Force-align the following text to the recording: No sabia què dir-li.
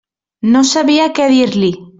No 0.55 0.63
sabia 0.71 1.07
què 1.21 1.31
dir-li. 1.37 1.75